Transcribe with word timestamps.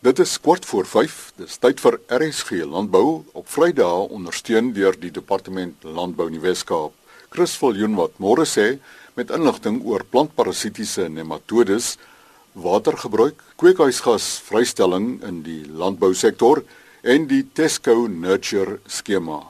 Dit 0.00 0.18
is 0.18 0.38
kwart 0.40 0.64
voor 0.64 0.86
5. 0.88 1.16
Dis 1.36 1.58
tyd 1.60 1.80
vir 1.84 1.98
RSG 2.08 2.62
Landbou 2.64 3.20
op 3.36 3.50
Vrydag 3.52 4.14
ondersteun 4.16 4.70
deur 4.72 4.96
die 4.96 5.10
Departement 5.12 5.84
Landbou 5.84 6.30
in 6.30 6.38
die 6.38 6.40
Wes-Kaap. 6.40 6.94
Chris 7.28 7.58
Viljoen 7.60 7.98
wat 7.98 8.16
môre 8.16 8.46
sê 8.48 8.78
met 9.20 9.28
inligting 9.36 9.82
oor 9.84 10.06
plantparasitiese 10.08 11.10
nematodes, 11.12 11.98
watergebruik, 12.56 13.44
kweekhuisgas 13.60 14.32
vrystelling 14.48 15.18
in 15.20 15.44
die 15.44 15.68
landbousektor 15.68 16.64
en 17.04 17.28
die 17.28 17.44
Tesco 17.52 18.08
Nurture 18.08 18.80
skema. 18.88 19.42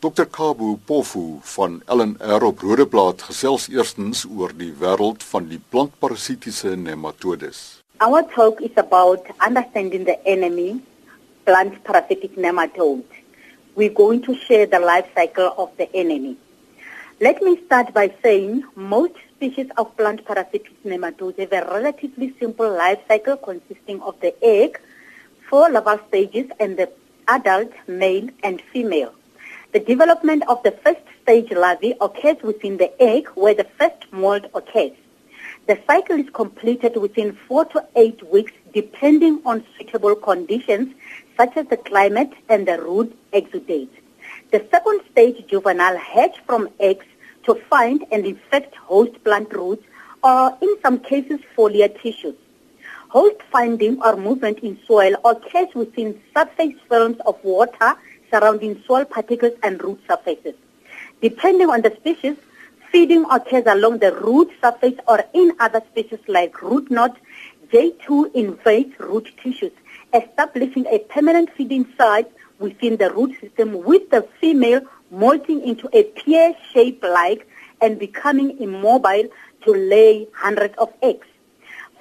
Dr 0.00 0.24
Kabu 0.24 0.78
Pofu 0.88 1.42
van 1.52 1.82
LNR 1.84 2.48
op 2.48 2.64
Rodeplaat 2.64 3.28
gesels 3.28 3.68
eerstens 3.68 4.24
oor 4.24 4.56
die 4.56 4.72
wêreld 4.72 5.20
van 5.34 5.52
die 5.52 5.60
plantparasitiese 5.60 6.78
nematodes. 6.80 7.66
Our 7.98 8.24
talk 8.24 8.60
is 8.60 8.76
about 8.76 9.24
understanding 9.40 10.04
the 10.04 10.22
enemy, 10.28 10.82
plant 11.46 11.82
parasitic 11.82 12.36
nematode. 12.36 13.04
We're 13.74 13.88
going 13.88 14.20
to 14.24 14.34
share 14.34 14.66
the 14.66 14.80
life 14.80 15.06
cycle 15.14 15.54
of 15.56 15.74
the 15.78 15.88
enemy. 15.96 16.36
Let 17.22 17.40
me 17.40 17.58
start 17.64 17.94
by 17.94 18.12
saying 18.22 18.64
most 18.74 19.14
species 19.34 19.70
of 19.78 19.96
plant 19.96 20.26
parasitic 20.26 20.70
nematodes 20.84 21.38
have 21.38 21.54
a 21.54 21.64
relatively 21.72 22.34
simple 22.38 22.70
life 22.70 23.00
cycle 23.08 23.38
consisting 23.38 24.02
of 24.02 24.20
the 24.20 24.34
egg, 24.44 24.78
four 25.48 25.70
larval 25.70 25.98
stages, 26.08 26.50
and 26.60 26.76
the 26.76 26.92
adult 27.28 27.72
male 27.88 28.28
and 28.42 28.60
female. 28.74 29.14
The 29.72 29.80
development 29.80 30.42
of 30.48 30.62
the 30.64 30.72
first 30.72 31.00
stage 31.22 31.50
larvae 31.50 31.94
occurs 31.98 32.42
within 32.42 32.76
the 32.76 32.92
egg 33.02 33.28
where 33.28 33.54
the 33.54 33.66
first 33.78 34.12
mold 34.12 34.50
occurs. 34.54 34.92
The 35.66 35.80
cycle 35.84 36.20
is 36.20 36.30
completed 36.30 36.96
within 36.96 37.36
four 37.48 37.64
to 37.66 37.84
eight 37.96 38.22
weeks 38.30 38.52
depending 38.72 39.42
on 39.44 39.64
suitable 39.76 40.14
conditions 40.14 40.94
such 41.36 41.56
as 41.56 41.66
the 41.66 41.76
climate 41.76 42.32
and 42.48 42.68
the 42.68 42.80
root 42.80 43.18
exudate. 43.32 43.90
The 44.52 44.64
second 44.70 45.00
stage 45.10 45.44
juvenile 45.48 45.96
hatch 45.96 46.36
from 46.46 46.68
eggs 46.78 47.06
to 47.46 47.56
find 47.68 48.04
and 48.12 48.24
infect 48.24 48.76
host 48.76 49.22
plant 49.24 49.52
roots 49.52 49.84
or 50.22 50.56
in 50.62 50.76
some 50.82 51.00
cases 51.00 51.40
foliar 51.56 51.88
tissues. 52.00 52.36
Host 53.08 53.42
finding 53.50 54.00
or 54.02 54.16
movement 54.16 54.60
in 54.60 54.78
soil 54.86 55.16
occurs 55.24 55.74
within 55.74 56.20
surface 56.32 56.74
films 56.88 57.18
of 57.26 57.42
water 57.42 57.96
surrounding 58.30 58.80
soil 58.86 59.04
particles 59.04 59.58
and 59.64 59.82
root 59.82 60.00
surfaces. 60.08 60.54
Depending 61.20 61.70
on 61.70 61.82
the 61.82 61.92
species, 61.96 62.36
feeding 62.96 63.26
occurs 63.30 63.64
along 63.66 63.98
the 63.98 64.10
root 64.10 64.50
surface 64.62 64.94
or 65.06 65.22
in 65.34 65.52
other 65.60 65.82
species 65.90 66.18
like 66.28 66.62
root 66.62 66.90
knot, 66.90 67.14
J2 67.70 68.34
invades 68.34 68.98
root 68.98 69.30
tissues, 69.42 69.72
establishing 70.14 70.86
a 70.86 71.00
permanent 71.00 71.50
feeding 71.54 71.86
site 71.98 72.32
within 72.58 72.96
the 72.96 73.10
root 73.10 73.38
system 73.38 73.84
with 73.84 74.08
the 74.08 74.26
female 74.40 74.80
molting 75.10 75.60
into 75.60 75.90
a 75.92 76.04
pear-shaped 76.04 77.02
like 77.04 77.46
and 77.82 77.98
becoming 77.98 78.58
immobile 78.62 79.28
to 79.66 79.72
lay 79.72 80.26
hundreds 80.32 80.74
of 80.78 80.90
eggs. 81.02 81.26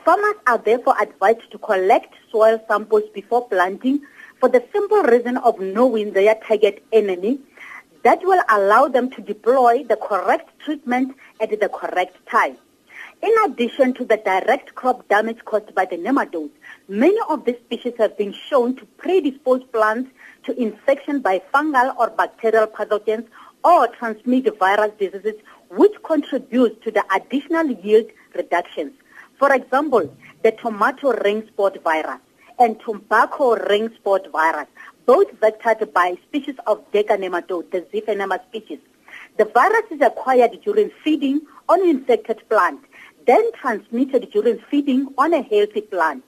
Farmers 0.06 0.38
are 0.48 0.60
therefore 0.60 0.96
advised 1.02 1.52
to 1.52 1.58
collect 1.58 2.14
soil 2.32 2.58
samples 2.70 3.04
before 3.14 3.50
planting 3.50 4.00
for 4.40 4.48
the 4.48 4.64
simple 4.72 5.04
reason 5.04 5.36
of 5.36 5.60
knowing 5.60 6.14
their 6.14 6.36
target 6.36 6.86
enemy 6.94 7.42
that 8.06 8.24
will 8.24 8.42
allow 8.50 8.88
them 8.88 9.10
to 9.10 9.20
deploy 9.20 9.84
the 9.84 9.96
correct 9.96 10.48
treatment 10.60 11.16
at 11.42 11.50
the 11.60 11.68
correct 11.68 12.16
time. 12.28 12.56
In 13.24 13.34
addition 13.46 13.96
to 13.96 14.06
the 14.06 14.18
direct 14.18 14.76
crop 14.76 15.08
damage 15.08 15.44
caused 15.44 15.74
by 15.74 15.86
the 15.86 15.98
nematodes, 15.98 16.52
many 16.88 17.18
of 17.28 17.46
these 17.46 17.58
species 17.66 17.94
have 17.98 18.16
been 18.16 18.32
shown 18.32 18.76
to 18.76 18.86
predispose 18.98 19.64
plants 19.74 20.12
to 20.44 20.56
infection 20.62 21.20
by 21.20 21.42
fungal 21.52 21.98
or 21.98 22.12
bacterial 22.12 22.68
pathogens 22.68 23.26
or 23.64 23.88
transmit 23.88 24.56
virus 24.60 24.92
diseases 25.00 25.42
which 25.72 25.94
contributes 26.04 26.84
to 26.84 26.92
the 26.92 27.04
additional 27.16 27.72
yield 27.72 28.06
reductions. 28.36 28.94
For 29.40 29.52
example, 29.52 30.16
the 30.44 30.52
tomato 30.52 31.12
ring 31.24 31.48
spot 31.48 31.82
virus 31.84 32.22
and 32.60 32.80
tobacco 32.80 33.56
ring 33.56 33.94
spot 33.96 34.28
virus, 34.32 34.68
both 35.06 35.28
vectored 35.40 35.92
by 35.94 36.18
species 36.28 36.56
of 36.68 36.90
Deca 36.92 37.18
nematode, 37.18 37.70
the 37.72 37.82
Ziphenema 37.82 38.44
species. 38.48 38.80
The 39.38 39.46
virus 39.46 39.92
is 39.92 40.02
acquired 40.02 40.60
during 40.64 40.92
feeding 41.04 41.42
on 41.70 41.82
an 41.82 41.90
infected 41.90 42.48
plant, 42.50 42.80
then 43.28 43.52
transmitted 43.54 44.30
during 44.32 44.60
feeding 44.70 45.08
on 45.18 45.34
a 45.34 45.42
healthy 45.42 45.82
plant. 45.82 46.24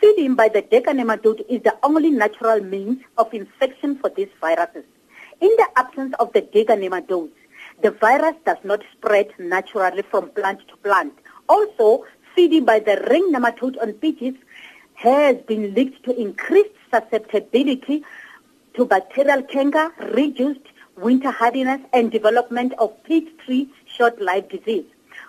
Feeding 0.00 0.34
by 0.34 0.48
the 0.48 0.62
Deca 0.62 0.92
nematode 0.92 1.44
is 1.48 1.62
the 1.62 1.76
only 1.82 2.10
natural 2.10 2.60
means 2.60 3.02
of 3.16 3.32
infection 3.32 3.98
for 3.98 4.10
these 4.10 4.28
viruses. 4.40 4.84
In 5.40 5.48
the 5.56 5.66
absence 5.76 6.14
of 6.18 6.32
the 6.32 6.42
Deca 6.42 6.76
nematodes, 6.76 7.32
the 7.82 7.90
virus 7.90 8.34
does 8.44 8.58
not 8.64 8.82
spread 8.92 9.28
naturally 9.38 10.02
from 10.02 10.30
plant 10.30 10.60
to 10.68 10.76
plant. 10.78 11.12
Also, 11.48 12.04
feeding 12.34 12.64
by 12.64 12.78
the 12.78 13.04
ring 13.10 13.32
nematode 13.32 13.80
on 13.80 13.94
peaches 13.94 14.34
has 14.96 15.36
been 15.46 15.74
linked 15.74 16.02
to 16.04 16.18
increased 16.20 16.70
susceptibility 16.92 18.02
to 18.74 18.84
bacterial 18.84 19.42
canker, 19.42 19.92
reduced 20.12 20.60
winter 20.96 21.30
hardiness, 21.30 21.80
and 21.92 22.10
development 22.10 22.72
of 22.78 22.92
peach 23.04 23.28
tree 23.44 23.68
short-lived 23.86 24.48
disease. 24.48 24.86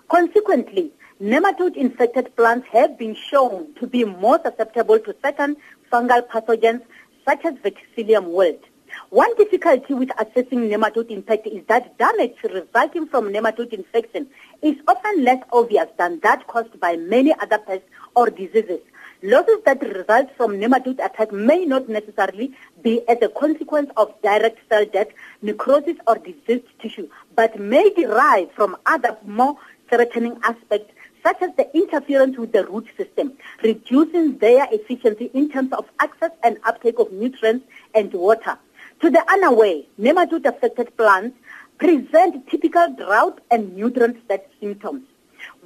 Consequently, 0.10 0.92
nematode-infected 1.22 2.36
plants 2.36 2.68
have 2.72 2.98
been 2.98 3.16
shown 3.16 3.74
to 3.76 3.86
be 3.86 4.04
more 4.06 4.40
susceptible 4.44 5.00
to 5.00 5.16
certain 5.24 5.58
fungal 5.92 6.26
pathogens 6.28 6.82
such 7.26 7.44
as 7.44 7.56
Verticillium 7.56 8.32
wilt. 8.32 8.64
One 9.10 9.36
difficulty 9.36 9.94
with 9.94 10.10
assessing 10.18 10.70
nematode 10.70 11.12
impact 11.12 11.46
is 11.48 11.62
that 11.68 11.98
damage 11.98 12.36
resulting 12.44 13.08
from 13.08 13.26
nematode 13.34 13.74
infection 13.74 14.28
is 14.62 14.78
often 14.88 15.24
less 15.24 15.44
obvious 15.52 15.88
than 15.98 16.20
that 16.22 16.48
caused 16.48 16.80
by 16.80 16.96
many 16.96 17.34
other 17.42 17.58
pests 17.58 17.88
or 18.16 18.30
diseases. 18.30 18.80
Losses 19.28 19.60
that 19.66 19.82
result 19.82 20.30
from 20.38 20.54
nematode 20.54 21.04
attack 21.04 21.34
may 21.34 21.66
not 21.66 21.90
necessarily 21.90 22.54
be 22.82 23.02
as 23.10 23.18
a 23.22 23.28
consequence 23.28 23.90
of 23.98 24.14
direct 24.22 24.58
cell 24.70 24.86
death, 24.86 25.10
necrosis 25.42 25.98
or 26.08 26.16
diseased 26.18 26.64
tissue, 26.82 27.10
but 27.36 27.60
may 27.60 27.90
derive 27.90 28.50
from 28.54 28.78
other 28.86 29.18
more 29.26 29.58
threatening 29.90 30.40
aspects 30.46 30.94
such 31.24 31.42
as 31.42 31.50
the 31.58 31.68
interference 31.76 32.38
with 32.38 32.54
the 32.54 32.66
root 32.68 32.88
system, 32.96 33.34
reducing 33.64 34.38
their 34.38 34.66
efficiency 34.72 35.30
in 35.34 35.50
terms 35.50 35.74
of 35.74 35.86
access 36.00 36.32
and 36.44 36.58
uptake 36.64 36.98
of 36.98 37.12
nutrients 37.12 37.66
and 37.94 38.14
water. 38.14 38.58
To 39.02 39.10
the 39.10 39.30
unaware, 39.30 39.82
nematode-affected 40.00 40.96
plants 40.96 41.38
present 41.80 42.48
typical 42.48 42.94
drought 42.94 43.42
and 43.52 43.76
nutrient-set 43.76 44.50
symptoms, 44.62 45.04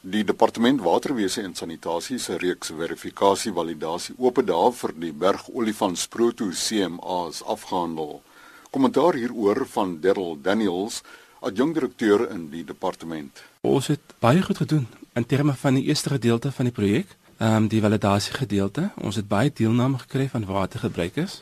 Die 0.00 0.24
departement 0.24 0.80
waterwese 0.80 1.42
en 1.42 1.54
sanitasie 1.54 2.18
se 2.18 2.36
reeks 2.40 2.70
verifikasie 2.72 3.52
validasie 3.52 4.14
oop 4.18 4.40
dae 4.48 4.70
vir 4.80 4.92
die 4.96 5.12
bergolifant 5.12 5.98
Sproto 6.00 6.48
CMA 6.50 7.28
is 7.28 7.42
afgehandel. 7.44 8.22
Kommentaar 8.70 9.14
hieroor 9.18 9.66
van 9.66 9.96
Darryl 10.00 10.36
Daniels, 10.42 11.00
adjunkdirekteur 11.40 12.28
in 12.30 12.44
die 12.52 12.62
departement. 12.64 13.42
Ons 13.66 13.88
het 13.90 14.12
baie 14.22 14.42
goed 14.46 14.60
gedoen 14.62 14.86
in 15.18 15.26
terme 15.26 15.56
van 15.58 15.74
die 15.74 15.88
eerste 15.88 16.12
gedeelte 16.12 16.52
van 16.54 16.68
die 16.68 16.74
projek, 16.74 17.16
ehm 17.40 17.64
um, 17.64 17.66
die 17.68 17.80
validasie 17.82 18.34
gedeelte. 18.36 18.90
Ons 18.96 19.18
het 19.18 19.26
baie 19.28 19.50
deelname 19.50 19.98
gekry 19.98 20.28
van 20.28 20.46
watergebruikers. 20.46 21.40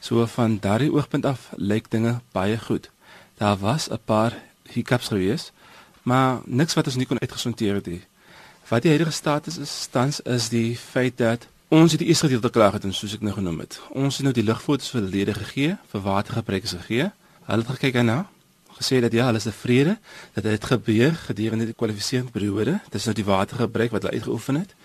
So 0.00 0.24
van 0.26 0.56
daardie 0.60 0.92
oogpunt 0.92 1.28
af 1.28 1.50
lyk 1.56 1.90
dinge 1.90 2.20
baie 2.32 2.56
goed. 2.58 2.88
Daar 3.36 3.58
was 3.58 3.90
'n 3.90 4.00
paar 4.04 4.38
hiccups 4.72 5.08
gewees, 5.08 5.52
maar 6.02 6.40
niks 6.44 6.74
wat 6.74 6.86
ons 6.86 6.96
nie 6.96 7.06
kon 7.06 7.20
uitgesonteer 7.20 7.74
het 7.74 7.86
nie. 7.86 8.02
Wat 8.68 8.82
die 8.82 8.90
huidige 8.90 9.12
status 9.12 9.58
is, 9.58 9.88
tans 9.90 10.20
is 10.20 10.48
die 10.48 10.76
feit 10.76 11.18
dat 11.18 11.46
ons 11.72 11.94
die 11.96 12.06
eerste 12.06 12.26
gedeelte 12.26 12.50
klaar 12.52 12.74
gedoen 12.76 12.92
soos 12.92 13.14
ek 13.16 13.22
nou 13.24 13.32
genoem 13.32 13.62
het. 13.62 13.78
Ons 13.96 14.18
het 14.20 14.26
nou 14.26 14.34
die 14.36 14.44
lugfoto's 14.44 14.90
vir 14.92 15.06
lede 15.08 15.32
gegee, 15.32 15.76
vir 15.88 16.02
watergebruikers 16.04 16.74
gegee. 16.82 17.06
Hulle 17.46 17.64
het 17.64 17.70
gekyk 17.78 17.96
daarna, 17.96 18.18
gesê 18.76 19.00
dat 19.00 19.14
ja, 19.16 19.30
hulle 19.30 19.40
is 19.40 19.48
tevrede 19.48 19.96
dat 20.34 20.44
dit 20.44 20.66
gebeur 20.68 21.16
gedurende 21.22 21.70
die 21.70 21.76
kwalifiserende 21.76 22.34
periode. 22.34 22.76
Dit 22.90 23.00
is 23.00 23.08
nou 23.08 23.16
die 23.16 23.24
watergebruik 23.24 23.96
wat 23.96 24.04
hulle 24.04 24.20
uitgeoefen 24.20 24.60
het. 24.60 24.76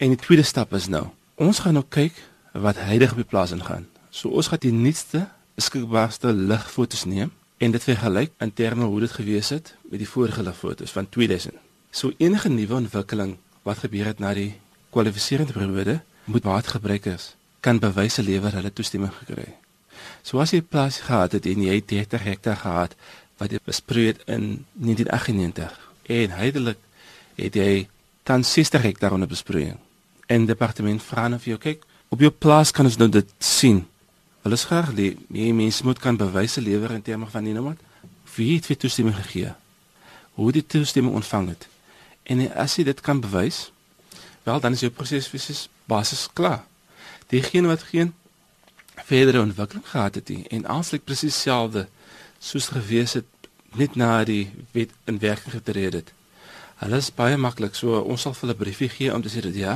En 0.00 0.14
die 0.14 0.20
tweede 0.22 0.46
stap 0.48 0.72
is 0.72 0.88
nou, 0.88 1.10
ons 1.36 1.60
gaan 1.60 1.76
nou 1.76 1.84
kyk 1.88 2.16
wat 2.56 2.80
huidig 2.88 3.12
op 3.12 3.20
die 3.20 3.28
plaas 3.28 3.52
ingaan. 3.52 3.84
So 4.10 4.32
ons 4.32 4.48
gaan 4.48 4.64
die 4.64 4.72
nuutste 4.72 5.26
beskikbaarste 5.60 6.32
ligfoto's 6.32 7.04
neem 7.04 7.34
en 7.60 7.76
dit 7.76 7.84
vergelyk 7.84 8.32
in 8.40 8.52
terme 8.56 8.88
hoe 8.88 9.00
dit 9.04 9.12
gewees 9.12 9.52
het 9.52 9.74
met 9.90 10.00
die 10.00 10.08
vorige 10.08 10.52
foto's 10.56 10.96
van 10.96 11.08
2000. 11.08 11.52
So 11.92 12.12
enige 12.16 12.48
nuwe 12.48 12.74
ontwikkeling 12.80 13.36
wat 13.62 13.84
gebeur 13.84 14.08
het 14.08 14.18
na 14.24 14.32
die 14.34 14.54
kwalifiserende 14.90 15.52
periode 15.52 16.00
moet 16.30 16.46
watergebruikers 16.46 17.34
kan 17.60 17.78
bewyse 17.78 18.22
lewer 18.22 18.54
hulle 18.56 18.72
toestemming 18.72 19.12
gekry. 19.22 19.48
So 20.22 20.40
as 20.40 20.54
jy 20.54 20.62
plaas 20.62 21.00
gehad 21.04 21.36
het 21.36 21.46
en 21.46 21.62
jy 21.64 21.80
30 21.84 22.24
hektaar 22.24 22.56
gehad 22.62 22.96
wat 23.40 23.52
jy 23.52 23.60
besproei 23.64 24.14
in 24.26 24.64
1998 24.80 25.78
en 26.16 26.36
heidelik 26.40 26.80
het 27.36 27.56
jy 27.56 27.88
dan 28.28 28.44
60 28.44 28.82
hektaar 28.82 29.12
onder 29.16 29.28
besproeiing. 29.28 29.78
En 30.26 30.46
departement 30.46 31.02
vra 31.02 31.28
nou 31.28 31.40
vir 31.40 31.56
jou 31.56 31.60
kyk 31.68 31.86
op 32.10 32.20
jou 32.20 32.30
plaas 32.30 32.72
kan 32.74 32.88
ons 32.88 32.98
nou 32.98 33.08
dit 33.08 33.34
sien. 33.38 33.84
Hulle 34.42 34.56
is 34.56 34.66
graag 34.66 34.94
die 34.96 35.12
jy 35.28 35.52
mens 35.54 35.82
moet 35.86 36.00
kan 36.02 36.18
bewyse 36.18 36.60
lewer 36.60 36.96
in 36.96 37.04
terme 37.06 37.28
van 37.30 37.46
die 37.46 37.54
nommer 37.56 37.76
wie 38.36 38.54
het 38.54 38.68
vir 38.70 38.78
toestemming 38.78 39.16
gegee. 39.16 39.52
Hoe 40.38 40.52
die 40.54 40.64
toestemming 40.66 41.14
ontvang 41.18 41.48
het. 41.52 41.66
En 42.30 42.42
as 42.54 42.76
jy 42.78 42.84
dit 42.86 43.00
kan 43.04 43.20
bewys, 43.20 43.70
wel 44.50 44.60
dan 44.60 44.76
is 44.76 44.82
jou 44.84 44.92
proses 44.92 45.30
fisies 45.30 45.68
basis 45.90 46.28
klaar. 46.32 46.64
Diegene 47.30 47.70
wat 47.70 47.86
geen 47.90 48.14
verdere 49.06 49.40
ontwikkeling 49.40 49.86
gehad 49.88 50.14
het 50.14 50.28
nie 50.28 50.44
en 50.48 50.66
aansluit 50.66 51.04
presies 51.04 51.34
dieselfde 51.34 51.86
soos 52.38 52.70
gewees 52.74 53.12
het 53.18 53.28
net 53.78 53.94
na 53.94 54.24
die 54.24 54.50
wet 54.74 54.90
in 55.10 55.20
werking 55.22 55.54
getree 55.54 55.90
het. 55.94 56.10
Hulle 56.80 56.96
is 56.96 57.10
baie 57.14 57.36
maklik, 57.36 57.76
so 57.76 58.00
ons 58.00 58.24
sal 58.24 58.34
vir 58.34 58.48
hulle 58.48 58.58
briefie 58.58 58.88
gee 58.88 59.12
om 59.14 59.22
te 59.22 59.30
sê 59.30 59.42
dat 59.44 59.56
ja, 59.56 59.74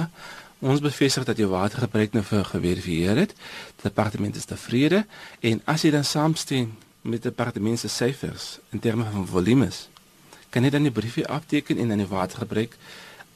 ons 0.65 0.81
bevestig 0.81 1.27
dat 1.29 1.39
jou 1.39 1.51
watergebruik 1.53 2.15
nou 2.17 2.25
vir 2.25 2.47
geverifieer 2.49 3.21
het. 3.21 3.35
Die 3.81 3.91
departement 3.91 4.37
is 4.41 4.49
tevrede 4.49 5.05
en 5.45 5.61
as 5.71 5.85
jy 5.85 5.93
dan 5.95 6.07
saamstem 6.09 6.73
met 7.05 7.21
die 7.21 7.29
departement 7.29 7.79
se 7.79 7.91
syfers 7.93 8.55
in 8.73 8.81
terme 8.81 9.05
van 9.13 9.27
volumes, 9.29 9.89
kan 10.51 10.65
jy 10.65 10.73
dan 10.73 10.89
die 10.89 10.95
briefie 10.95 11.27
afteken 11.29 11.79
en 11.83 11.93
dan 11.93 12.01
die 12.01 12.09
watergebruik 12.09 12.79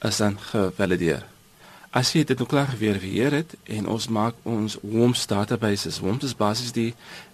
is 0.01 0.17
dan 0.17 0.39
gevalideer. 0.39 1.25
As 1.89 2.11
jy 2.13 2.21
dit 2.23 2.37
nou 2.37 2.45
klaar 2.47 2.67
geverifieer 2.69 3.33
het 3.33 3.55
en 3.65 3.87
ons 3.89 4.07
maak 4.13 4.37
ons 4.45 4.77
WOMS 4.81 5.25
databases, 5.27 5.97
WOMS 5.99 6.27
is 6.27 6.35
basies 6.37 6.73
die 6.75 6.91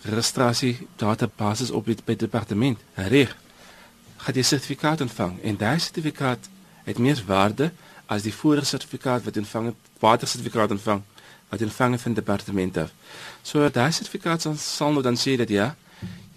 registrasie 0.08 0.88
databases 0.96 1.74
op 1.76 1.90
die 1.92 2.16
departement. 2.16 2.80
Reg. 2.96 3.36
Gaan 4.24 4.40
jy 4.40 4.46
sertifikaat 4.48 5.04
ontvang 5.04 5.42
en 5.44 5.60
daai 5.60 5.80
sertifikaat 5.80 6.48
het 6.86 7.02
meer 7.02 7.20
waarde 7.28 7.72
as 8.08 8.24
die 8.24 8.34
vorige 8.34 8.66
sertifikaat 8.66 9.26
wat 9.26 9.38
ontvang 9.38 9.74
het, 9.74 9.92
water 10.00 10.28
sertifikaat 10.28 10.72
ontvang 10.72 11.04
wat 11.50 11.62
ontvang 11.62 12.00
van 12.02 12.14
die 12.14 12.22
departement 12.22 12.78
af. 12.78 12.94
So 13.44 13.70
daai 13.70 13.92
sertifikaat 13.92 14.48
sal 14.58 14.96
nou 14.96 15.04
dan 15.04 15.20
sê 15.20 15.36
dat 15.38 15.52
ja, 15.52 15.76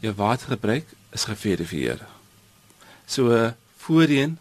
jou 0.03 0.13
watergebruik 0.15 0.91
is 1.15 1.25
geverifieer. 1.25 2.03
So 3.07 3.53
voorheen 3.77 4.39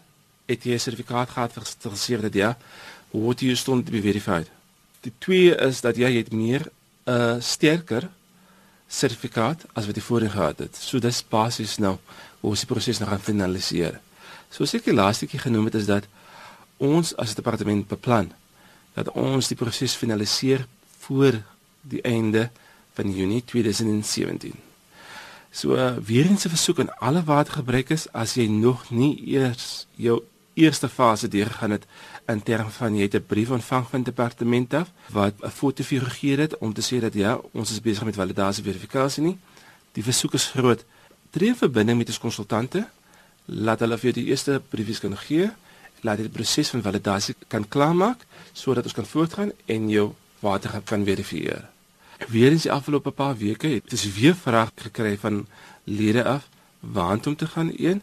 het 0.48 0.64
jy 0.64 0.74
'n 0.74 0.80
sertifikaat 0.80 1.30
gehad 1.30 1.52
vir 1.52 1.62
gesertifiseer 1.62 2.20
dat 2.20 2.34
ja, 2.34 2.56
what 3.10 3.40
you 3.40 3.54
stond 3.54 3.86
to 3.86 3.92
be 3.92 4.00
verified. 4.00 4.48
Die 5.00 5.12
twee 5.18 5.54
is 5.54 5.80
dat 5.80 5.96
jy 5.96 6.16
het 6.16 6.32
meer 6.32 6.70
'n 7.06 7.10
uh, 7.10 7.36
sterker 7.40 8.08
sertifikaat 8.88 9.64
as 9.72 9.86
wat 9.86 9.96
jy 9.96 10.02
voorheen 10.02 10.30
gehad 10.30 10.58
het. 10.58 10.76
So 10.76 10.98
dis 10.98 11.22
basies 11.28 11.78
nou 11.78 11.98
hoe 12.40 12.50
ons 12.50 12.64
die 12.64 12.68
proses 12.68 12.98
nou 12.98 13.10
gaan 13.10 13.20
finaliseer. 13.20 14.00
Soos 14.50 14.74
ek 14.74 14.84
die 14.84 14.96
laaste 14.96 15.26
keer 15.26 15.40
genoem 15.40 15.68
het 15.68 15.74
is 15.74 15.86
dat 15.86 16.04
ons 16.78 17.16
as 17.16 17.34
departement 17.34 17.88
beplan 17.88 18.32
dat 18.94 19.10
ons 19.14 19.48
die 19.48 19.56
proses 19.56 19.94
finaliseer 19.94 20.64
voor 21.04 21.42
die 21.82 22.02
einde 22.02 22.48
van 22.96 23.12
Junie 23.14 23.44
2017. 23.44 24.54
So 25.50 25.76
uh, 25.76 25.96
weer 25.96 26.26
eens 26.26 26.44
'n 26.44 26.54
versoek 26.56 26.80
aan 26.80 26.98
alle 26.98 27.22
watergebruikers 27.24 28.12
as 28.12 28.34
jy 28.34 28.46
nog 28.46 28.90
nie 28.90 29.22
eers 29.26 29.86
jou 29.94 30.22
eerste 30.64 30.88
fase 30.88 31.28
deurgegaan 31.28 31.70
het 31.76 31.86
in 32.32 32.42
terme 32.42 32.70
van 32.70 32.96
jy 32.96 33.06
het 33.06 33.14
'n 33.14 33.26
brief 33.26 33.50
ontvang 33.50 33.86
van 33.88 34.02
departement 34.02 34.74
af 34.74 34.90
wat 35.12 35.34
'n 35.42 35.50
foto 35.50 35.82
figureer 35.82 36.38
het 36.38 36.58
om 36.58 36.72
te 36.72 36.82
sê 36.82 37.00
dat 37.00 37.14
ja, 37.14 37.40
ons 37.52 37.70
is 37.70 37.80
besig 37.80 38.04
met 38.04 38.14
validasie 38.14 38.64
verifikasie 38.64 39.22
nie. 39.22 39.38
Die 39.92 40.02
versoek 40.02 40.34
is 40.34 40.46
groot. 40.46 40.84
Tree 41.30 41.54
verbinding 41.54 41.98
met 41.98 42.08
ons 42.08 42.18
konsultante. 42.18 42.88
Laat 43.44 43.80
hulle 43.80 43.98
vir 43.98 44.12
die 44.12 44.24
eerste 44.24 44.62
briefies 44.68 45.00
kan 45.00 45.16
gee. 45.16 45.50
Laat 46.00 46.16
die 46.16 46.28
proses 46.28 46.68
van 46.68 46.82
validasie 46.82 47.34
kan 47.48 47.68
klaarmaak 47.68 48.26
sodat 48.52 48.84
ons 48.84 48.92
kan 48.92 49.06
voortgaan 49.06 49.50
en 49.66 49.88
jou 49.90 50.14
water 50.38 50.80
kan 50.84 51.04
verifieer. 51.04 51.68
Weer 52.28 52.50
eens 52.50 52.62
die 52.62 52.72
afgelope 52.72 53.10
paar 53.10 53.36
weke 53.36 53.68
het 53.68 53.92
ons 53.92 54.06
weer 54.14 54.34
vrae 54.34 54.66
gekry 54.74 55.16
van 55.18 55.46
lede 55.84 56.24
af 56.24 56.48
waant 56.80 57.26
om 57.26 57.36
te 57.36 57.46
gaan 57.46 57.72
een 57.76 58.02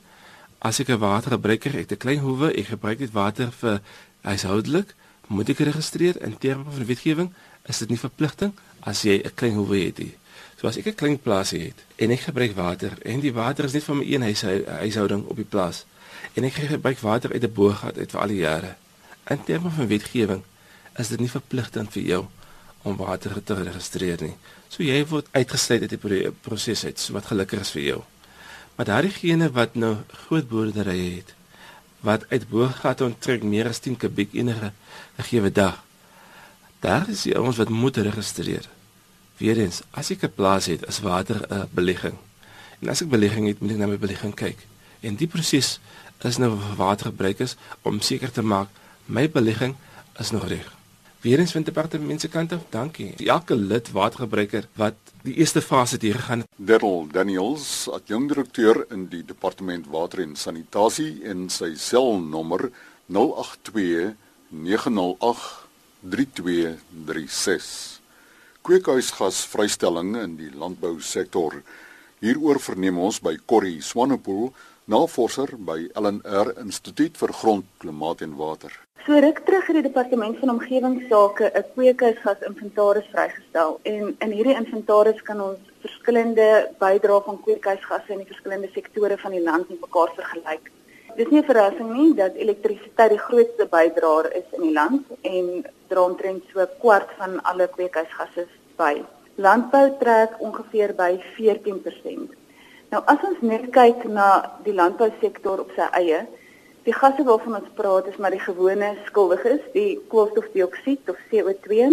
as 0.60 0.80
ek 0.80 0.90
'n 0.90 1.00
watergebruiker 1.00 1.72
het, 1.72 1.92
'n 1.92 1.98
klein 1.98 2.20
hoewe, 2.20 2.54
ek 2.54 2.66
gebruik 2.66 2.98
dit 2.98 3.12
water 3.12 3.52
vir 3.52 3.82
huishoudelik, 4.22 4.96
moet 5.28 5.50
ek 5.50 5.60
registreer 5.60 6.22
in 6.22 6.38
terme 6.38 6.72
van 6.72 6.86
wetgewing, 6.86 7.34
is 7.66 7.78
dit 7.78 7.90
nie 7.90 8.00
verpligting 8.00 8.54
as 8.80 9.02
jy 9.02 9.22
'n 9.24 9.34
klein 9.36 9.54
hoewe 9.54 9.78
het 9.78 9.98
nie. 9.98 10.16
So 10.60 10.68
as 10.68 10.78
ek 10.78 10.88
'n 10.88 10.96
klein 10.96 11.20
plaasie 11.20 11.60
het 11.60 11.84
en 11.96 12.12
ek 12.12 12.20
gebruik 12.20 12.56
water 12.56 12.92
en 13.04 13.20
die 13.20 13.34
water 13.34 13.66
is 13.66 13.74
net 13.74 13.84
van 13.84 13.98
my 13.98 14.06
een 14.06 14.22
huis, 14.22 14.42
huishouding 14.42 15.26
op 15.26 15.36
die 15.36 15.46
plaas 15.46 15.86
en 16.34 16.44
ek 16.44 16.54
gebruik 16.54 17.00
water 17.00 17.34
uit 17.34 17.44
'n 17.44 17.54
boorgat 17.54 17.98
uit 17.98 18.12
vir 18.12 18.22
al 18.22 18.28
die 18.28 18.44
jare. 18.44 18.76
In 19.28 19.44
terme 19.44 19.70
van 19.70 19.88
wetgewing 19.88 20.44
is 20.98 21.08
dit 21.08 21.20
nie 21.20 21.30
verpligting 21.30 21.92
vir 21.92 22.04
jou 22.04 22.26
om 22.84 22.98
water 22.98 23.44
te 23.44 23.54
registreer 23.54 24.22
nie. 24.22 24.36
So 24.70 24.84
jy 24.84 25.06
word 25.06 25.28
uitgesluit 25.32 25.82
uit 25.82 25.90
die 25.90 26.32
proses 26.42 26.86
uit, 26.86 27.00
so 27.00 27.14
wat 27.14 27.26
gelukkig 27.26 27.60
is 27.60 27.72
vir 27.72 27.82
jou. 27.82 28.04
Maar 28.76 28.86
daardie 28.86 29.12
gene 29.12 29.52
wat 29.52 29.76
nou 29.76 29.96
groot 30.28 30.48
boerderye 30.48 31.16
het 31.16 31.34
wat 32.06 32.26
uit 32.30 32.44
boorgate 32.50 33.04
onttrek 33.04 33.44
meer 33.44 33.68
as 33.68 33.80
10 33.82 33.96
kubiek 33.98 34.34
enige 34.38 34.72
gegeewe 35.16 35.52
dag. 35.52 35.80
Daar 36.80 37.10
is 37.10 37.24
die 37.26 37.34
ouens 37.38 37.58
wat 37.58 37.70
moet 37.74 37.98
registreer. 37.98 38.68
Weerens, 39.42 39.82
as 39.92 40.12
ek 40.12 40.24
'n 40.24 40.36
plaas 40.36 40.66
het, 40.66 40.86
is 40.88 41.00
water 41.00 41.42
'n 41.50 41.68
belegging. 41.72 42.18
En 42.80 42.90
as 42.90 43.02
ek 43.02 43.10
belegging 43.10 43.48
het, 43.48 43.60
moet 43.60 43.72
ek 43.72 43.78
na 43.78 43.88
my 43.88 43.98
belegging 43.98 44.36
kyk. 44.36 44.68
En 45.02 45.16
die 45.16 45.28
proses 45.28 45.80
is 46.22 46.38
nou 46.38 46.60
vir 46.60 46.76
watergebruikers 46.76 47.56
om 47.82 48.02
seker 48.02 48.32
te 48.32 48.42
maak 48.42 48.68
my 49.06 49.30
belegging 49.30 49.76
is 50.20 50.32
nog 50.32 50.48
reg. 50.48 50.75
Weerens 51.26 51.52
van 51.52 51.64
departement 51.64 52.22
se 52.22 52.30
kant 52.30 52.52
af, 52.54 52.66
dankie. 52.70 53.14
Elke 53.18 53.56
lid 53.56 53.88
watergebruiker 53.92 54.68
wat 54.78 54.94
die 55.26 55.34
eerste 55.42 55.62
fase 55.62 55.98
hier 56.00 56.20
gegaan 56.20 56.44
het. 56.44 56.50
Daryl 56.56 57.08
Daniels, 57.10 57.88
adjunkdirekteur 57.90 58.86
in 58.94 59.08
die 59.10 59.24
departement 59.26 59.88
water 59.90 60.22
en 60.22 60.36
sanitasie 60.38 61.24
en 61.26 61.48
sy 61.50 61.72
selnommer 61.82 62.68
082 63.10 64.14
908 64.54 65.66
3236. 66.14 67.74
Kweekhuisgas 68.62 69.42
vrystelling 69.50 70.14
in 70.22 70.38
die 70.38 70.54
landbousektor. 70.54 71.64
Hieroor 72.22 72.62
verneem 72.62 73.02
ons 73.02 73.18
by 73.18 73.34
Corrie 73.50 73.82
Swanepoel, 73.82 74.54
navorser 74.86 75.50
by 75.58 75.88
LNR 75.98 76.52
Instituut 76.62 77.18
vir 77.18 77.32
Grond, 77.34 77.66
Klimaat 77.82 78.22
en 78.22 78.36
Water. 78.38 78.74
So 79.06 79.18
ruk 79.22 79.40
terug 79.46 79.68
het 79.70 79.78
die 79.78 79.86
departement 79.86 80.38
van 80.42 80.50
omgewingsake 80.50 81.52
'n 81.54 81.66
kweekhuisgas 81.74 82.46
inventaris 82.50 83.10
vrygestel 83.14 83.80
en 83.84 84.16
in 84.20 84.32
hierdie 84.32 84.56
inventaris 84.56 85.22
kan 85.22 85.42
ons 85.42 85.60
verskillende 85.82 86.70
bydrae 86.80 87.22
van 87.26 87.42
kweekhuisgasse 87.42 88.12
in 88.14 88.24
die 88.24 88.32
verskillende 88.34 88.70
sektore 88.74 89.18
van 89.18 89.32
die 89.32 89.44
land 89.44 89.70
met 89.70 89.82
mekaar 89.82 90.12
vergelyk. 90.16 90.72
Dis 91.18 91.30
nie 91.30 91.42
'n 91.42 91.50
verrassing 91.52 91.92
nie 91.94 92.14
dat 92.14 92.34
elektrisiteit 92.36 93.10
die 93.10 93.26
grootste 93.28 93.66
bydraer 93.66 94.34
is 94.34 94.48
in 94.52 94.62
die 94.62 94.74
land 94.74 95.04
en 95.22 95.66
dra 95.88 96.02
omtrent 96.02 96.44
so 96.54 96.60
'n 96.62 96.70
kwart 96.80 97.10
van 97.18 97.44
alle 97.44 97.68
kweekhuisgasse 97.68 98.48
by. 98.76 99.04
Landbou 99.36 99.98
trek 100.00 100.32
ongeveer 100.40 100.96
by 100.96 101.12
14%. 101.38 102.45
Nou 102.92 103.04
as 103.06 103.24
ons 103.24 103.42
net 103.42 103.72
kyk 103.72 104.04
na 104.04 104.52
die 104.64 104.74
landbousektor 104.74 105.60
op 105.60 105.72
sy 105.76 105.88
eie, 105.92 106.26
Die 106.86 106.94
gasse 106.94 107.24
waarvan 107.26 107.56
ons 107.58 107.70
praat 107.74 108.06
is 108.12 108.18
maar 108.22 108.34
die 108.36 108.44
gewone 108.44 108.92
skuldiges, 109.08 109.62
die 109.74 109.96
koolstofdioksied 110.12 111.10
of 111.10 111.22
CO2, 111.32 111.88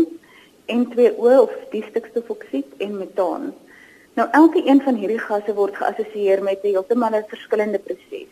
N2O 0.75 1.31
of 1.47 1.55
die 1.73 1.81
stikstofoksied 1.87 2.75
en 2.85 2.99
metaan. 2.99 3.47
Nou 4.21 4.27
elke 4.37 4.61
een 4.67 4.83
van 4.85 4.99
hierdie 5.01 5.23
gasse 5.23 5.55
word 5.57 5.79
geassosieer 5.81 6.43
met 6.45 6.61
'n 6.61 6.75
heeltemal 6.75 7.17
'n 7.17 7.31
verskillende 7.33 7.79
proses. 7.79 8.29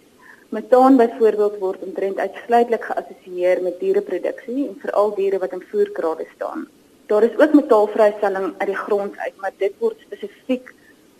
Metaan 0.51 0.97
byvoorbeeld 0.97 1.59
word 1.59 1.81
omtrent 1.89 2.19
uitsluitlik 2.19 2.85
geassosieer 2.85 3.63
met 3.63 3.81
diereproduksie 3.81 4.69
en 4.69 4.77
veral 4.85 5.15
diere 5.15 5.39
wat 5.39 5.53
in 5.53 5.65
voerkrale 5.71 6.27
staan. 6.35 6.69
Daar 7.07 7.23
is 7.23 7.39
ook 7.39 7.53
metaalvrystelling 7.53 8.55
uit 8.59 8.69
die 8.69 8.83
grond 8.85 9.17
uit, 9.17 9.37
maar 9.37 9.53
dit 9.57 9.73
word 9.79 9.97
spesifiek 10.01 10.75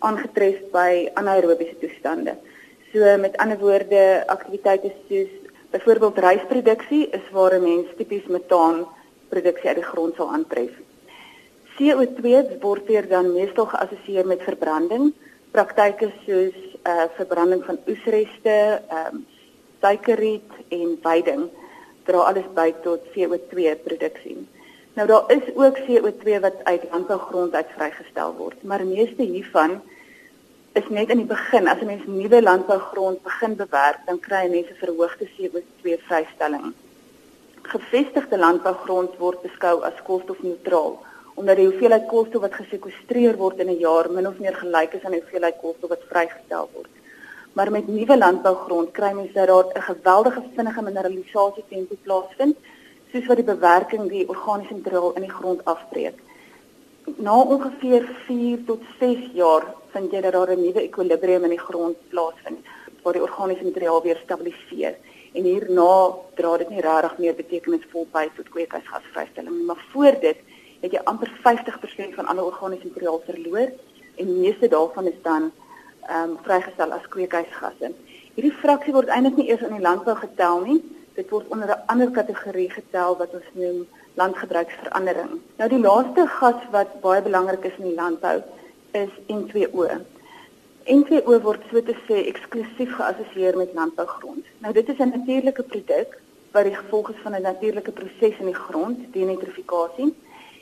aangetref 0.07 0.59
by 0.73 1.09
anaerobiese 1.19 1.77
toestande. 1.81 2.35
So 2.91 3.17
met 3.17 3.37
ander 3.37 3.59
woorde, 3.61 4.23
aktiwiteite 4.27 4.91
soos 5.07 5.31
byvoorbeeld 5.71 6.19
rysproduksie 6.19 7.09
is 7.17 7.27
waar 7.31 7.53
'n 7.55 7.63
mens 7.63 7.87
tipies 7.97 8.25
metaan 8.27 8.87
produksie 9.29 9.67
uit 9.67 9.79
die 9.79 9.91
grond 9.91 10.15
sal 10.15 10.31
aantref. 10.31 10.73
CO2 11.77 12.25
word 12.59 12.87
hier 12.87 13.07
dan 13.07 13.33
meestal 13.33 13.65
geassosieer 13.65 14.25
met 14.27 14.41
verbranding, 14.43 15.13
praktyke 15.51 16.11
soos 16.25 16.57
uh 16.91 17.05
verbranding 17.15 17.63
van 17.65 17.77
oesreste, 17.87 18.81
ehm 18.89 19.15
um, 19.15 19.25
suikerriet 19.81 20.51
en 20.69 20.97
veiding 21.01 21.49
dra 22.05 22.17
alles 22.29 22.47
by 22.53 22.73
tot 22.83 23.01
CO2 23.13 23.75
produksie. 23.83 24.37
Nou 24.93 25.07
daar 25.07 25.23
is 25.31 25.47
ook 25.55 25.77
CO2 25.87 26.39
wat 26.41 26.63
uit 26.63 26.83
landbougrond 26.91 27.53
uit 27.53 27.67
vrygestel 27.75 28.35
word, 28.37 28.63
maar 28.63 28.85
meeste 28.85 29.23
hiervan 29.23 29.81
is 30.73 30.87
net 30.89 31.09
in 31.09 31.17
die 31.17 31.27
begin 31.27 31.67
as 31.67 31.81
'n 31.81 31.85
mens 31.85 32.05
nuwe 32.05 32.41
landbougrond 32.41 33.23
begin 33.23 33.55
bewerk, 33.55 33.99
dan 34.05 34.19
kry 34.19 34.47
mense 34.49 34.73
verhoogde 34.83 35.27
CO2 35.35 35.97
vrystelling. 36.07 36.73
Gevestigde 37.61 38.37
landbougrond 38.37 39.17
word 39.17 39.41
beskou 39.41 39.81
as 39.83 40.03
koolstofneutraal 40.03 40.99
omdat 41.35 41.55
die 41.55 41.65
hoeveelheid 41.65 42.07
koolstof 42.07 42.41
wat 42.41 42.53
gesekwestreer 42.53 43.37
word 43.37 43.59
in 43.59 43.69
'n 43.69 43.79
jaar 43.79 44.09
min 44.11 44.27
of 44.27 44.39
meer 44.39 44.55
gelyk 44.55 44.93
is 44.93 45.03
aan 45.03 45.11
die 45.11 45.21
hoeveelheid 45.21 45.57
koolstof 45.61 45.89
wat 45.89 46.09
vrygestel 46.09 46.69
word. 46.73 46.93
Maar 47.53 47.71
met 47.71 47.87
nuwe 47.87 48.17
landbougrond 48.17 48.91
kry 48.91 49.11
mens 49.13 49.33
dat 49.33 49.47
daar 49.47 49.65
'n 49.75 49.81
geweldige 49.91 50.41
vinnige 50.55 50.81
mineralisasie 50.81 51.63
tempo 51.69 51.95
plaasvind, 52.03 52.57
soos 53.11 53.25
wat 53.25 53.37
die 53.37 53.45
bewerking 53.55 54.09
die 54.09 54.27
organiese 54.29 54.73
materiaal 54.73 55.13
in 55.13 55.21
die 55.21 55.37
grond 55.39 55.65
afbreek. 55.65 56.17
Na 57.03 57.41
ongeveer 57.41 58.09
4 58.25 58.63
tot 58.65 58.81
6 58.99 59.29
jaar 59.33 59.65
vind 59.93 60.11
jy 60.11 60.21
dat 60.21 60.33
daar 60.33 60.51
'n 60.51 60.61
nuwe 60.61 60.81
ekwilibrium 60.81 61.43
in 61.43 61.49
die 61.49 61.65
grond 61.67 61.97
plaasvind 62.09 62.65
waar 63.03 63.13
die 63.13 63.21
organiese 63.21 63.63
materiaal 63.63 64.01
weer 64.01 64.19
stabiliseer 64.23 64.95
en 65.33 65.43
hierna 65.43 66.15
dra 66.35 66.57
dit 66.57 66.69
nie 66.69 66.81
regtig 66.81 67.17
meer 67.17 67.35
betekenisvol 67.35 68.07
by 68.11 68.29
tot 68.35 68.49
kweekhuisgasvrystelling 68.49 69.55
nie, 69.55 69.65
maar 69.65 69.83
voor 69.91 70.19
dit 70.21 70.37
het 70.81 70.91
jy 70.91 71.01
amper 71.03 71.31
50% 71.45 72.15
van 72.15 72.25
alle 72.25 72.43
organiese 72.43 72.87
materiaal 72.87 73.21
verloor 73.25 73.69
en 74.15 74.39
meeste 74.39 74.67
daarvan 74.67 75.07
is 75.07 75.21
dan 75.21 75.51
ehm 76.01 76.29
um, 76.29 76.37
vrygestel 76.43 76.91
as 76.91 77.07
kweekhuisgasse. 77.07 77.91
Hierdie 78.35 78.57
fraksie 78.61 78.93
word 78.93 79.07
eintlik 79.07 79.37
nie 79.37 79.49
eers 79.49 79.61
in 79.61 79.73
die 79.77 79.85
landbou 79.87 80.15
getel 80.15 80.61
nie. 80.65 80.81
Dit 81.15 81.29
word 81.29 81.47
onder 81.47 81.69
'n 81.69 81.83
ander 81.85 82.11
kategorie 82.11 82.69
getel 82.69 83.17
wat 83.17 83.33
ons 83.33 83.49
noem 83.53 83.87
landgebruiksverandering. 84.19 85.39
Nou 85.57 85.69
die 85.69 85.79
laaste 85.79 86.25
gas 86.27 86.65
wat 86.71 86.97
baie 87.03 87.21
belangrik 87.21 87.63
is 87.69 87.77
in 87.77 87.91
die 87.91 87.99
landbou 87.99 88.41
is 88.97 89.13
N2O. 89.27 89.87
N2O 90.95 91.37
word 91.45 91.63
so 91.69 91.83
te 91.85 91.95
sê 92.07 92.25
eksklusief 92.31 92.95
geassosieer 92.97 93.57
met 93.57 93.73
landbougrond. 93.77 94.45
Nou 94.59 94.73
dit 94.73 94.89
is 94.89 94.99
'n 94.99 95.13
natuurlike 95.15 95.63
produk 95.63 96.19
wat 96.51 96.63
die 96.63 96.75
gevolg 96.75 97.09
is 97.09 97.21
van 97.23 97.35
'n 97.35 97.41
natuurlike 97.41 97.91
proses 97.91 98.39
in 98.39 98.45
die 98.45 98.61
grond, 98.65 99.13
denitrifikasie. 99.13 100.13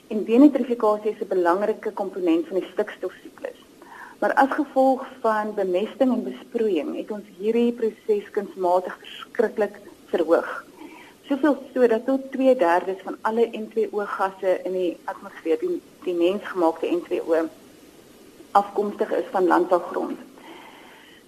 En 0.08 0.24
denitrifikasie 0.24 1.10
is 1.10 1.20
'n 1.20 1.28
belangrike 1.28 1.92
komponent 1.92 2.46
van 2.46 2.58
die 2.58 2.68
stikstofsiklus. 2.72 3.58
Maar 4.18 4.32
as 4.34 4.50
gevolg 4.50 5.06
van 5.20 5.54
bemesting 5.54 6.12
en 6.12 6.24
besproeiing 6.24 6.96
het 6.96 7.10
ons 7.10 7.24
hierdie 7.38 7.72
proses 7.72 8.30
kunsmatig 8.30 8.98
verskriklik 8.98 9.80
verhoog. 10.06 10.64
Soveel 11.30 11.56
so 11.74 11.86
dat 11.86 12.06
tot 12.06 12.20
2/3 12.34 12.96
van 13.06 13.16
alle 13.20 13.46
N2O 13.54 14.02
gasse 14.16 14.60
in 14.64 14.72
die 14.72 14.96
atmosfeer, 15.04 15.58
die, 15.58 15.80
die 16.02 16.14
mensgemaakte 16.14 16.90
N2O, 16.90 17.44
afkomstig 18.50 19.12
is 19.12 19.28
van 19.30 19.46
landbougrond. 19.46 20.18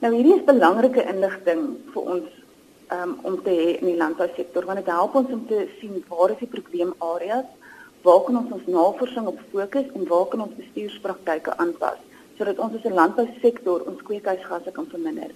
Nou 0.02 0.14
hierdie 0.14 0.35
is 0.35 0.44
belangrike 0.44 1.04
inligting 1.06 1.61
vir 1.94 2.09
ons 2.14 2.30
um, 2.90 3.12
om 3.23 3.37
te 3.42 3.54
hê 3.54 3.68
in 3.78 3.92
die 3.92 3.97
landbousektor 4.00 4.66
want 4.66 4.82
dit 4.82 4.90
help 4.90 5.14
ons 5.21 5.30
om 5.37 5.44
te 5.47 5.61
sien 5.78 6.00
waar 6.09 6.35
is 6.35 6.42
die 6.42 6.50
probleemareas 6.50 7.47
waar 8.02 8.25
kan 8.26 8.40
ons 8.40 8.56
ons 8.59 8.66
navorsing 8.76 9.28
op 9.30 9.38
fokus 9.52 9.87
en 9.94 10.09
waar 10.11 10.26
kan 10.32 10.42
ons 10.49 10.59
bestuurspraktyke 10.59 11.54
aanpas 11.62 12.02
sodat 12.38 12.59
ons 12.59 12.75
as 12.75 12.90
'n 12.90 12.99
landbousektor 12.99 13.87
ons 13.87 14.02
kweekhuisgasse 14.02 14.73
kan 14.73 14.87
verminder. 14.90 15.30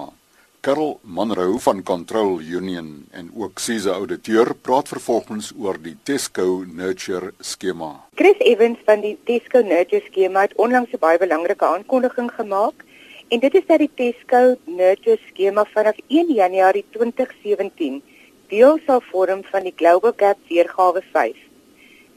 Karel 0.62 1.00
Monroe 1.02 1.58
van 1.58 1.82
Control 1.82 2.40
Union 2.40 3.06
en 3.10 3.30
ook 3.34 3.58
Cisa 3.58 3.96
ouditeur 3.98 4.52
praat 4.54 4.92
vervolgens 4.92 5.48
oor 5.58 5.80
die 5.82 5.96
Tesco 6.06 6.62
Nurture 6.62 7.32
skema. 7.42 7.88
Chris 8.14 8.38
Evans 8.46 8.78
van 8.86 9.02
die 9.02 9.16
Tesco 9.26 9.64
Nurture 9.66 10.04
skema 10.06 10.44
het 10.46 10.54
onlangs 10.54 10.94
'n 10.94 11.02
baie 11.02 11.18
belangrike 11.18 11.66
aankondiging 11.66 12.30
gemaak 12.36 12.84
en 13.28 13.40
dit 13.40 13.54
is 13.54 13.66
dat 13.66 13.78
die 13.78 13.90
Tesco 13.94 14.54
Nurture 14.64 15.18
skema 15.32 15.66
vanaf 15.74 15.98
1 16.06 16.30
Januarie 16.30 16.84
2017 16.90 18.02
deel 18.48 18.78
sal 18.86 19.02
vorm 19.10 19.42
van 19.50 19.62
die 19.62 19.74
Global 19.76 20.12
Gap 20.16 20.38
weergawe 20.48 21.02
5. 21.12 21.36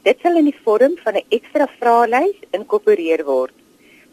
Dit 0.02 0.18
sal 0.22 0.36
in 0.36 0.44
die 0.44 0.60
vorm 0.64 0.94
van 1.04 1.14
'n 1.14 1.26
ekstra 1.28 1.66
vraelys 1.80 2.38
inkorporeer 2.50 3.24
word. 3.24 3.54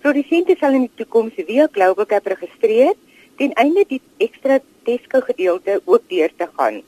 Produsente 0.02 0.56
sal 0.60 0.74
in 0.74 0.90
die 0.90 0.96
toekoms 0.96 1.34
via 1.36 1.68
Global 1.72 2.06
Gap 2.06 2.26
registreer 2.26 2.96
ten 3.38 3.54
einde 3.54 3.84
die 3.90 4.02
ekstra 4.18 4.60
Tesco 4.86 5.22
gedeelte 5.22 5.82
ook 5.86 6.04
deur 6.10 6.32
te 6.38 6.48
gaan. 6.58 6.82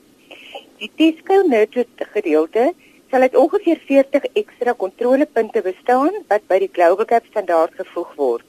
Die 0.78 0.90
Tesco 0.96 1.40
Nurture 1.42 2.06
gedeelte 2.12 2.72
sal 3.10 3.24
uit 3.26 3.36
ongeveer 3.36 3.80
40 3.86 4.24
ekstra 4.32 4.72
kontrolepunte 4.72 5.62
bestaan 5.62 6.12
wat 6.28 6.44
by 6.50 6.58
die 6.62 6.70
Global 6.72 7.08
Gap 7.08 7.26
standaard 7.30 7.74
gevoeg 7.78 8.12
word. 8.20 8.44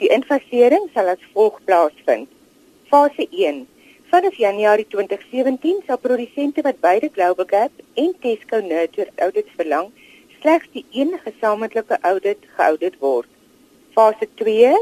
Die 0.00 0.10
infasering 0.12 0.88
sal 0.94 1.12
as 1.12 1.22
volg 1.34 1.60
plaasvind. 1.68 2.28
Fase 2.90 3.26
1. 3.30 3.62
Vanaf 4.10 4.34
Januarie 4.42 4.88
2017 4.90 5.84
sal 5.86 6.00
produsente 6.02 6.64
wat 6.66 6.80
beide 6.82 7.10
Global 7.14 7.46
Gap 7.46 7.84
en 7.94 8.12
Tesco 8.24 8.60
Nurture 8.64 9.12
audits 9.16 9.54
verlang, 9.56 9.92
slegs 10.40 10.68
die 10.74 10.84
een 10.92 11.14
gesamentlike 11.24 12.00
audit 12.02 12.44
geaudit 12.56 12.98
word. 13.00 13.28
Fase 13.94 14.28
2 14.42 14.74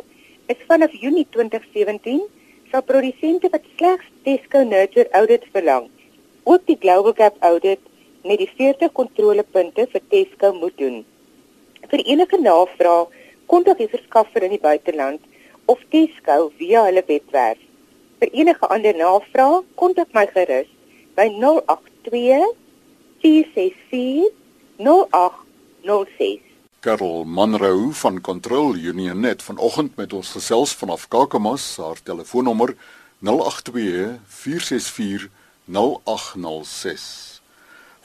is 0.54 0.66
vanaf 0.70 0.94
Junie 0.96 1.26
2017 1.30 2.24
sal 2.70 2.82
produsente 2.84 3.48
wat 3.52 3.64
slegs 3.76 4.08
Tesco 4.24 4.62
Nurture 4.64 5.08
audit 5.16 5.44
verlang, 5.52 5.88
ook 6.44 6.66
die 6.66 6.76
Global 6.80 7.14
Gap 7.16 7.36
audit 7.40 7.80
met 8.24 8.40
die 8.42 8.50
40 8.56 8.92
kontrolepunte 8.92 9.86
vir 9.92 10.02
Tesco 10.12 10.52
moet 10.52 10.76
doen. 10.80 11.04
Vir 11.88 12.02
enige 12.04 12.40
navraag, 12.40 13.12
kontak 13.48 13.80
die 13.80 13.88
verskaffer 13.88 14.44
in 14.44 14.56
die 14.56 14.62
buiteland 14.62 15.24
of 15.66 15.80
Tesco 15.92 16.50
via 16.58 16.84
hulle 16.88 17.04
webwerf. 17.06 17.60
Vir 18.20 18.34
enige 18.42 18.68
ander 18.74 18.96
navraag, 18.96 19.64
kontak 19.80 20.12
my 20.16 20.26
gerus 20.34 20.68
by 21.16 21.28
082 21.38 22.52
464 23.22 24.28
0806. 24.78 26.47
Karel 26.80 27.24
Manrou 27.24 27.92
van 27.92 28.20
Control 28.20 28.76
Union 28.76 29.20
net 29.20 29.42
vanoggend 29.42 29.96
met 29.96 30.12
ons 30.12 30.30
gesels 30.30 30.74
vanaf 30.78 31.08
Kakamas, 31.10 31.76
haar 31.82 31.98
telefoonnommer 32.02 32.76
082 33.18 34.18
464 34.26 35.28
0806. 35.66 37.40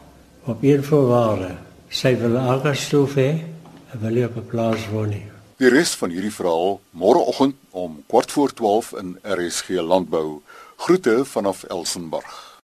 op 0.44 0.62
één 0.62 0.84
voorwaarde. 0.84 1.54
Zij 1.88 2.18
wil 2.18 2.36
aangestoef 2.36 3.14
hê 3.14 3.30
en 3.90 3.98
wil 4.00 4.24
op 4.24 4.36
'n 4.36 4.46
plaas 4.46 4.88
woon. 4.88 5.14
Die 5.56 5.68
res 5.68 5.94
van 5.94 6.10
hierdie 6.10 6.34
verhaal 6.34 6.80
môreoggend 6.90 7.54
om 7.70 8.02
kwart 8.06 8.30
voor 8.30 8.52
12 8.52 8.92
in 8.92 9.18
RSG 9.22 9.68
Landbou. 9.68 10.40
Groete 10.76 11.24
vanaf 11.24 11.62
Elsenburg. 11.62 12.45